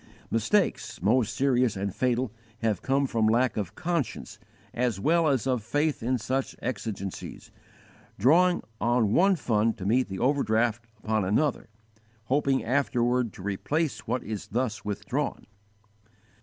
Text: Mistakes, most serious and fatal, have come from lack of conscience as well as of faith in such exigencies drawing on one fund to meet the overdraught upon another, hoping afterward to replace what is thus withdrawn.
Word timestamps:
Mistakes, 0.31 0.99
most 0.99 1.31
serious 1.35 1.75
and 1.75 1.93
fatal, 1.93 2.31
have 2.63 2.81
come 2.81 3.05
from 3.05 3.27
lack 3.27 3.55
of 3.55 3.75
conscience 3.75 4.39
as 4.73 4.99
well 4.99 5.27
as 5.27 5.45
of 5.45 5.61
faith 5.61 6.01
in 6.01 6.17
such 6.17 6.55
exigencies 6.59 7.51
drawing 8.17 8.63
on 8.79 9.13
one 9.13 9.35
fund 9.35 9.77
to 9.77 9.85
meet 9.85 10.09
the 10.09 10.17
overdraught 10.17 10.79
upon 10.97 11.23
another, 11.23 11.69
hoping 12.23 12.63
afterward 12.63 13.31
to 13.33 13.43
replace 13.43 14.07
what 14.07 14.23
is 14.23 14.47
thus 14.47 14.83
withdrawn. 14.83 15.45